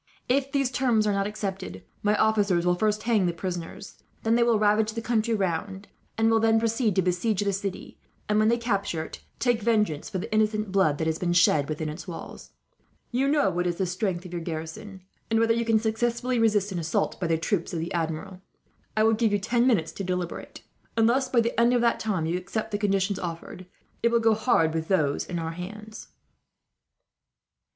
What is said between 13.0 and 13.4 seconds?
You best